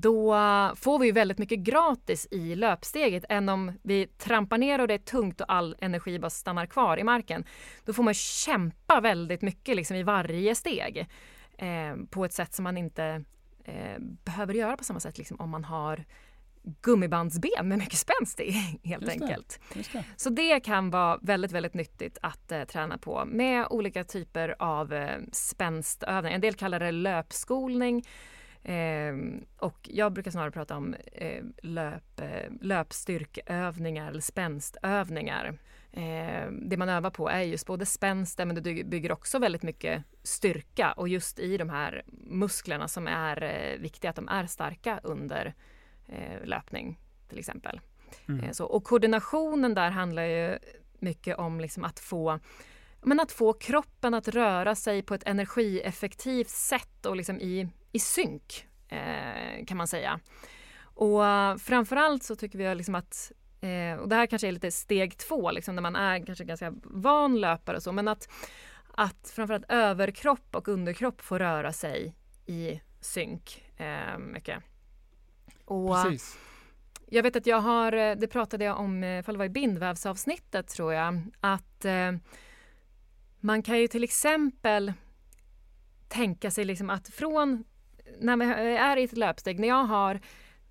[0.00, 0.34] då
[0.76, 4.98] får vi väldigt mycket gratis i löpsteget än om vi trampar ner och det är
[4.98, 7.44] tungt och all energi bara stannar kvar i marken.
[7.84, 11.06] Då får man kämpa väldigt mycket liksom i varje steg
[11.58, 13.24] eh, på ett sätt som man inte
[13.64, 16.04] eh, behöver göra på samma sätt liksom, om man har
[16.82, 18.50] gummibandsben med mycket spänst i
[18.84, 19.60] helt just enkelt.
[19.74, 20.04] Det, det.
[20.16, 24.92] Så det kan vara väldigt, väldigt nyttigt att eh, träna på med olika typer av
[24.92, 26.34] eh, spänstövningar.
[26.34, 28.04] En del kallar det löpskolning
[28.72, 29.14] eh,
[29.58, 35.58] och jag brukar snarare prata om eh, löp, eh, löpstyrkövningar eller spänstövningar.
[35.92, 40.04] Eh, det man övar på är just både spänsten men det bygger också väldigt mycket
[40.22, 45.00] styrka och just i de här musklerna som är eh, viktiga att de är starka
[45.02, 45.54] under
[46.06, 47.80] eh, löpning till exempel.
[48.28, 48.44] Mm.
[48.44, 50.58] Eh, så, och koordinationen där handlar ju
[50.98, 52.38] mycket om liksom att få
[53.02, 57.98] men att få kroppen att röra sig på ett energieffektivt sätt och liksom i, i
[57.98, 60.20] synk eh, kan man säga.
[60.80, 61.22] Och
[61.60, 65.50] framförallt så tycker vi liksom att eh, och det här kanske är lite steg två,
[65.50, 68.28] liksom, när man är kanske ganska van löpare och så, men att,
[68.94, 74.62] att framförallt överkropp och underkropp får röra sig i synk eh, mycket.
[75.64, 76.38] Och Precis.
[77.08, 80.68] Jag vet att jag har, eh, det pratade jag om, ifall det var i bindvävsavsnittet
[80.68, 82.12] tror jag, att eh,
[83.40, 84.92] man kan ju till exempel
[86.08, 87.64] tänka sig liksom att från
[88.20, 90.20] när vi är i ett löpsteg, när jag har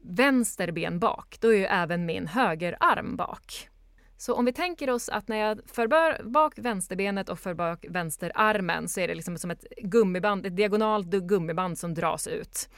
[0.01, 3.69] vänster ben bak, då är ju även min högerarm bak.
[4.17, 5.87] Så om vi tänker oss att när jag för
[6.29, 11.07] bak vänsterbenet och för bak vänsterarmen så är det liksom som ett gummiband, ett diagonalt
[11.07, 12.69] gummiband som dras ut.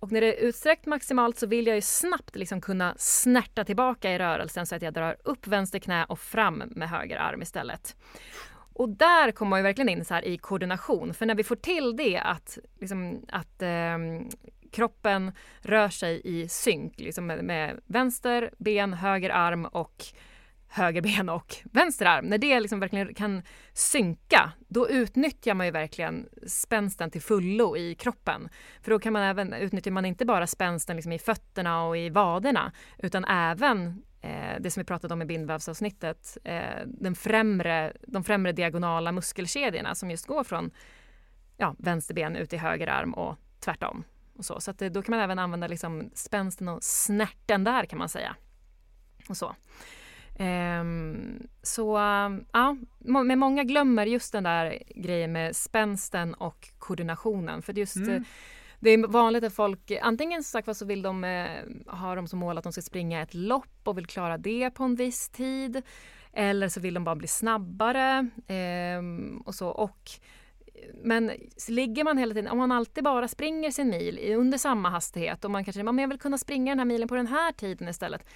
[0.00, 4.12] Och när det är utsträckt maximalt så vill jag ju snabbt liksom kunna snärta tillbaka
[4.12, 7.96] i rörelsen så att jag drar upp vänster knä och fram med höger arm istället.
[8.74, 11.96] Och där kommer man ju verkligen in så i koordination, för när vi får till
[11.96, 13.98] det att, liksom, att eh,
[14.72, 20.04] kroppen rör sig i synk liksom med, med vänster ben, höger arm och
[20.68, 25.72] höger ben och vänster arm, när det liksom verkligen kan synka, då utnyttjar man ju
[25.72, 28.48] verkligen spänsten till fullo i kroppen.
[28.82, 32.08] För då kan man även, utnyttjar man inte bara spänsten liksom i fötterna och i
[32.08, 38.24] vaderna, utan även Eh, det som vi pratade om i bindvävsavsnittet, eh, den främre, de
[38.24, 40.70] främre diagonala muskelkedjorna som just går från
[41.56, 44.04] ja, vänster ben ut i höger arm och tvärtom.
[44.36, 47.98] Och så så att, då kan man även använda liksom spänsten och snärten där kan
[47.98, 48.36] man säga.
[49.28, 49.54] Och så.
[50.38, 51.96] Um, så
[52.52, 57.62] ja, men många glömmer just den där grejen med spänsten och koordinationen.
[57.62, 58.24] För just mm.
[58.84, 61.48] Det är vanligt att folk, antingen sagt så vill de eh,
[61.86, 64.84] ha dem som mål att de ska springa ett lopp och vill klara det på
[64.84, 65.82] en viss tid.
[66.32, 69.02] Eller så vill de bara bli snabbare eh,
[69.44, 69.68] och så.
[69.68, 70.10] Och,
[71.02, 71.30] men
[71.68, 75.50] ligger man hela tiden, om man alltid bara springer sin mil under samma hastighet och
[75.50, 78.26] man kanske, men jag vill kunna springa den här milen på den här tiden istället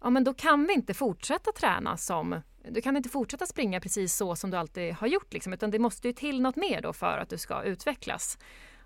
[0.00, 4.16] ja men då kan vi inte fortsätta träna som du kan inte fortsätta springa precis
[4.16, 6.92] så som du alltid har gjort liksom, utan det måste ju till något mer då
[6.92, 8.38] för att du ska utvecklas.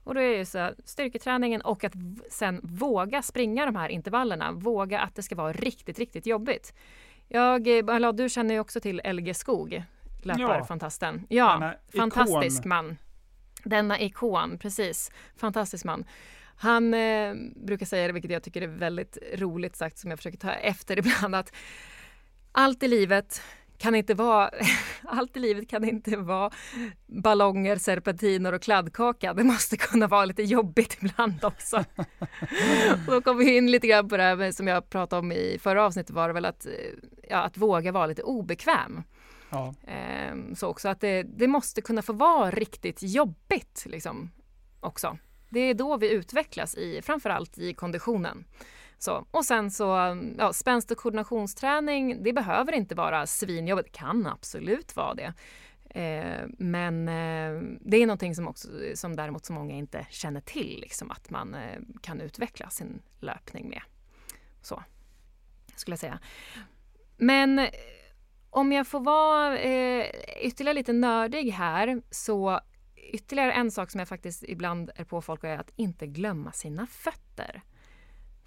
[0.08, 1.92] Och då är det så styrketräningen och att
[2.30, 6.74] sen våga springa de här intervallerna, våga att det ska vara riktigt, riktigt jobbigt.
[7.28, 9.82] Jag, eller, du känner ju också till LG Skog,
[10.22, 11.26] löparfantasten.
[11.28, 12.68] Ja, fantastisk ikon.
[12.68, 12.96] man.
[13.64, 15.10] Denna ikon, precis.
[15.36, 16.04] Fantastisk man.
[16.56, 20.38] Han eh, brukar säga det, vilket jag tycker är väldigt roligt sagt, som jag försöker
[20.38, 21.52] ta efter ibland, att
[22.52, 23.42] allt i livet
[23.78, 24.50] kan inte vara,
[25.04, 26.50] allt i livet kan inte vara
[27.06, 29.34] ballonger, serpentiner och kladdkaka.
[29.34, 31.84] Det måste kunna vara lite jobbigt ibland också.
[33.06, 35.58] och då kommer vi in lite grann på det här som jag pratade om i
[35.62, 36.66] förra avsnittet var det väl att,
[37.28, 39.02] ja, att våga vara lite obekväm.
[39.50, 39.74] Ja.
[39.86, 44.30] Ehm, så också att det, det, måste kunna få vara riktigt jobbigt liksom
[44.80, 45.18] också.
[45.48, 48.44] Det är då vi utvecklas i, framförallt i konditionen.
[48.98, 53.92] Så, och sen så, ja, spänst och koordinationsträning, det behöver inte vara svinjobbigt.
[53.92, 55.34] Det kan absolut vara det.
[55.90, 60.78] Eh, men eh, det är någonting som, också, som däremot så många inte känner till,
[60.80, 63.82] liksom, att man eh, kan utveckla sin löpning med.
[64.62, 64.82] Så,
[65.76, 66.18] skulle jag säga.
[67.16, 67.70] Men eh,
[68.50, 70.06] om jag får vara eh,
[70.42, 72.60] ytterligare lite nördig här så
[73.08, 76.86] ytterligare en sak som jag faktiskt ibland är på folk är att inte glömma sina
[76.86, 77.62] fötter.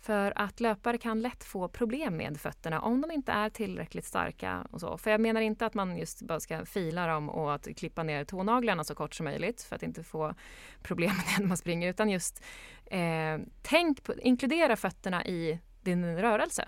[0.01, 4.67] För att löpare kan lätt få problem med fötterna om de inte är tillräckligt starka.
[4.71, 4.97] och så.
[4.97, 8.25] För jag menar inte att man just bara ska fila dem och att klippa ner
[8.25, 10.35] tånaglarna så kort som möjligt för att inte få
[10.81, 11.89] problem med det när man springer.
[11.89, 12.43] Utan just
[12.85, 16.67] eh, tänk på, inkludera fötterna i din rörelse.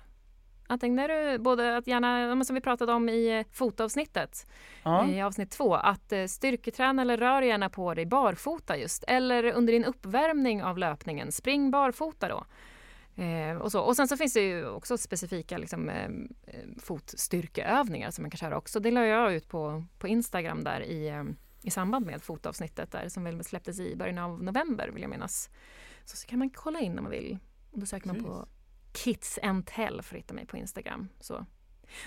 [0.67, 4.47] Antingen är du både att gärna, som vi pratade om i fotavsnittet,
[4.83, 5.07] ja.
[5.07, 9.03] i avsnitt två, att eh, styrketräna eller rör gärna på dig barfota just.
[9.07, 12.43] Eller under din uppvärmning av löpningen, spring barfota då.
[13.23, 13.81] Eh, och, så.
[13.81, 16.09] och sen så finns det ju också specifika liksom, eh,
[16.77, 18.79] fotstyrkeövningar som man kan köra också.
[18.79, 21.23] Det la jag ut på, på Instagram där i, eh,
[21.61, 25.49] i samband med fotavsnittet där som väl släpptes i början av november vill jag minnas.
[26.05, 27.37] Så, så kan man kolla in om man vill.
[27.71, 28.47] Och då söker man på
[28.93, 31.09] Kids and Tell för att hitta mig på Instagram.
[31.19, 31.45] Så.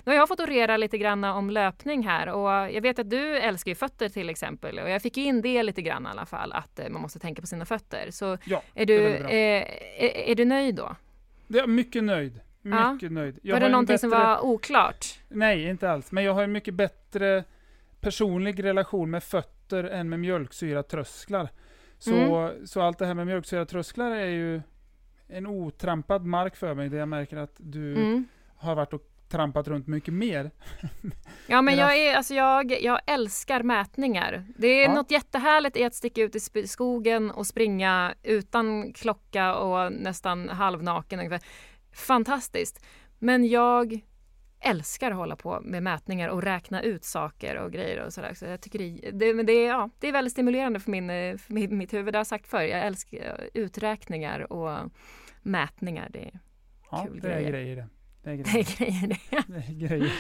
[0.05, 3.37] Nu har jag fått orera lite grann om löpning här och jag vet att du
[3.39, 6.53] älskar ju fötter till exempel och jag fick in det lite grann i alla fall
[6.53, 8.11] att eh, man måste tänka på sina fötter.
[8.11, 9.31] Så ja, är, du, är,
[9.99, 10.97] är, är, du nöjd då?
[11.47, 12.41] Jag är mycket nöjd.
[12.63, 13.11] Mycket ja.
[13.11, 13.39] nöjd.
[13.43, 13.99] Jag var det någonting bättre...
[13.99, 15.07] som var oklart?
[15.29, 16.13] Nej, inte alls.
[16.13, 17.45] Men jag har en mycket bättre
[18.01, 21.49] personlig relation med fötter än med mjölksyratrösklar.
[21.99, 22.67] Så, mm.
[22.67, 24.63] så allt det här med mjölksyratrösklar är ju
[25.29, 28.29] en otrampad mark för mig, där jag märker att du mm.
[28.57, 30.51] har varit och trampat runt mycket mer.
[31.49, 34.47] Ja, men jag, är, alltså jag, jag älskar mätningar.
[34.59, 34.95] Det är ja.
[34.95, 41.41] något jättehärligt i att sticka ut i skogen och springa utan klocka och nästan halvnaken.
[41.93, 42.85] Fantastiskt.
[43.19, 44.01] Men jag
[44.61, 48.35] älskar att hålla på med mätningar och räkna ut saker och grejer och sådär.
[48.35, 51.53] Så jag tycker det, det, det, är, ja, det är väldigt stimulerande för, min, för
[51.53, 52.13] mitt huvud.
[52.15, 52.63] Det har jag sagt förr.
[52.63, 54.91] Jag älskar uträkningar och
[55.43, 56.09] mätningar.
[56.13, 56.41] Det är
[56.91, 57.47] ja, kul det grejer.
[57.47, 57.89] Är grejer det.
[58.23, 58.37] Det är
[58.79, 59.45] grejer det.
[59.47, 60.13] det är grejer.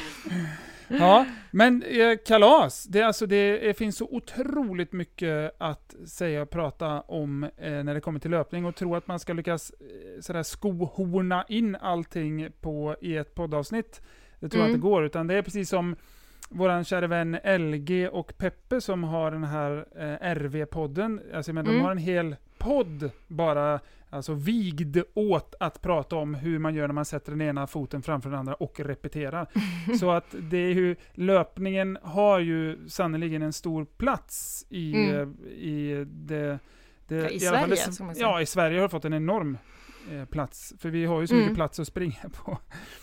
[0.88, 2.84] Ja, men eh, kalas.
[2.84, 8.00] Det, alltså, det, finns så otroligt mycket att säga och prata om eh, när det
[8.00, 12.96] kommer till löpning och tro att man ska lyckas eh, sådär skohorna in allting på,
[13.00, 14.02] i ett poddavsnitt.
[14.40, 14.70] Det tror mm.
[14.70, 15.96] jag inte går, utan det är precis som
[16.48, 21.20] våran kära vän LG och Peppe som har den här eh, RV-podden.
[21.34, 21.76] Alltså, men mm.
[21.76, 26.86] De har en hel podd bara alltså vigd åt att prata om hur man gör
[26.86, 29.46] när man sätter den ena foten framför den andra och repeterar.
[29.98, 35.36] Så att det är ju, löpningen har ju sannerligen en stor plats i, mm.
[35.44, 36.58] i det,
[37.06, 39.58] det ja, i, i Sverige, fall, Ja, i Sverige har fått en enorm
[40.12, 41.56] eh, plats, för vi har ju så mycket mm.
[41.56, 42.58] plats att springa på.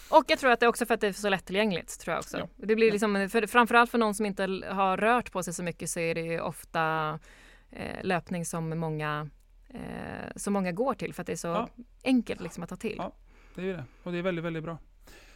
[0.09, 2.19] Och jag tror att det är också för att det är så lättillgängligt, tror jag
[2.19, 2.37] också.
[2.37, 2.47] Ja.
[2.55, 5.89] Det blir liksom, för, framförallt för någon som inte har rört på sig så mycket
[5.89, 7.19] så är det ju ofta
[7.71, 9.29] eh, löpning som många
[9.69, 11.69] eh, som många går till för att det är så ja.
[12.03, 12.95] enkelt liksom, att ta till.
[12.97, 13.13] Ja,
[13.55, 13.83] det är det.
[14.03, 14.77] Och det är väldigt, väldigt bra.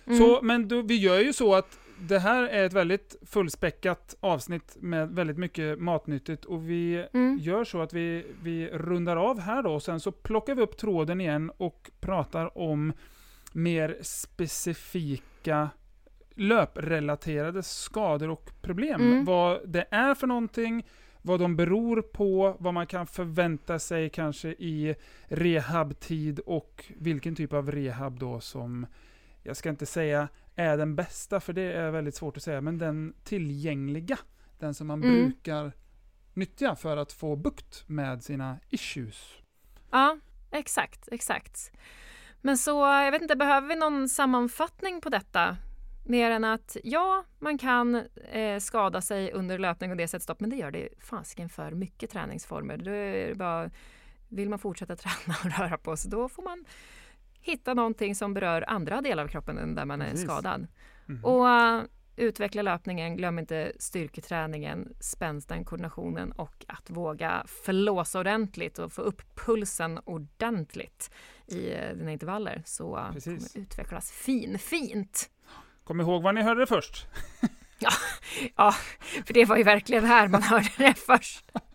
[0.08, 0.20] Mm.
[0.20, 4.78] Så, men då, vi gör ju så att det här är ett väldigt fullspäckat avsnitt
[4.80, 7.38] med väldigt mycket matnyttigt och vi mm.
[7.42, 10.78] gör så att vi, vi rundar av här då och sen så plockar vi upp
[10.78, 12.94] tråden igen och pratar om
[13.54, 15.70] mer specifika
[16.36, 19.02] löprelaterade skador och problem.
[19.02, 19.26] Mm.
[19.26, 20.86] Vad det är för någonting,
[21.22, 27.54] vad de beror på, vad man kan förvänta sig kanske i rehabtid och vilken typ
[27.54, 28.86] av rehab då som,
[29.48, 32.78] jag ska inte säga är den bästa, för det är väldigt svårt att säga, men
[32.78, 34.18] den tillgängliga,
[34.60, 35.16] den som man mm.
[35.16, 35.72] brukar
[36.34, 39.34] nyttja för att få bukt med sina issues.
[39.92, 40.18] Ja,
[40.52, 41.72] exakt, exakt.
[42.42, 45.58] Men så, jag vet inte, behöver vi någon sammanfattning på detta?
[46.06, 47.96] Mer än att ja, man kan
[48.32, 51.72] eh, skada sig under löpning och det sätter stopp, men det gör det fasiken för
[51.72, 52.78] mycket träningsformer.
[52.78, 53.70] Då är bara,
[54.30, 56.66] vill man fortsätta träna och röra på sig, då får man
[57.52, 60.24] hitta någonting som berör andra delar av kroppen än där man Precis.
[60.24, 60.68] är skadad.
[61.10, 61.26] Mm.
[61.26, 61.84] Och uh,
[62.16, 69.22] utveckla löpningen, glöm inte styrketräningen, spänsten, koordinationen och att våga flåsa ordentligt och få upp
[69.46, 71.12] pulsen ordentligt
[71.48, 72.62] i uh, dina intervaller.
[72.66, 75.30] Så uh, kommer utvecklas fin, fint.
[75.84, 77.08] Kom ihåg var ni hörde det först.
[77.80, 77.92] ja,
[78.56, 78.76] ja,
[79.26, 81.52] för det var ju verkligen här man hörde det först.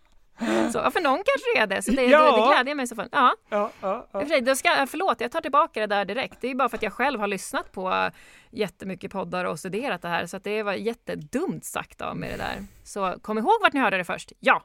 [0.71, 2.31] Så för någon kanske det är det, så det, ja.
[2.31, 3.09] det, det glädjer mig så fall.
[3.11, 3.33] Ja.
[3.49, 4.25] Ja, ja, ja.
[4.25, 6.41] För ska, förlåt, jag tar tillbaka det där direkt.
[6.41, 8.09] Det är bara för att jag själv har lyssnat på
[8.51, 12.65] jättemycket poddar och studerat det här, så det var jättedumt sagt av mig det där.
[12.83, 14.31] Så kom ihåg vart ni hörde det först.
[14.39, 14.63] Ja!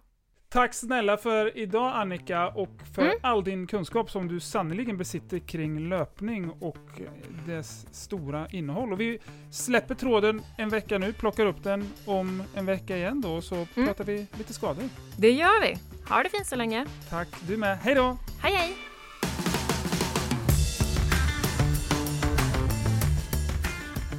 [0.51, 3.17] Tack snälla för idag Annika och för mm.
[3.23, 7.01] all din kunskap som du sannoliken besitter kring löpning och
[7.47, 8.93] dess stora innehåll.
[8.93, 9.19] Och vi
[9.51, 13.87] släpper tråden en vecka nu, plockar upp den om en vecka igen då, så mm.
[13.87, 14.85] pratar vi lite skador.
[15.17, 15.79] Det gör vi.
[16.09, 16.87] Ha det fint så länge.
[17.11, 17.79] Tack, du med.
[17.79, 18.19] Hej då!
[18.41, 18.77] Hej hej!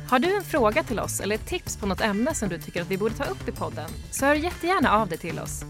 [0.09, 2.81] Har du en fråga till oss eller ett tips på något ämne som du tycker
[2.81, 5.63] att vi borde ta upp i podden så hör jättegärna av dig till oss.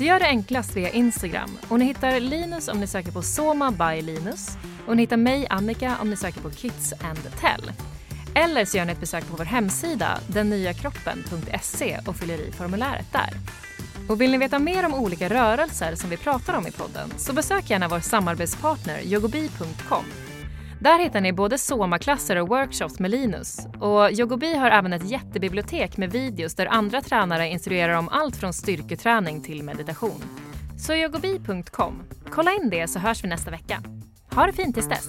[0.00, 3.70] Du gör det enklast via Instagram och ni hittar Linus om ni söker på Soma
[3.70, 7.72] by Linus och ni hittar mig, Annika, om ni söker på Kids and Tell.
[8.34, 13.30] Eller så gör ni ett besök på vår hemsida, dennyaKroppen.se och fyller i formuläret där.
[14.08, 17.32] Och vill ni veta mer om olika rörelser som vi pratar om i podden så
[17.32, 20.04] besök gärna vår samarbetspartner yogobi.com.
[20.80, 23.66] Där hittar ni både Soma-klasser och workshops med Linus.
[23.80, 28.52] Och Yogobi har även ett jättebibliotek med videos där andra tränare instruerar om allt från
[28.52, 30.22] styrketräning till meditation.
[30.78, 32.02] Så yogobi.com.
[32.30, 33.82] Kolla in det så hörs vi nästa vecka.
[34.34, 35.08] Ha det fint tills dess!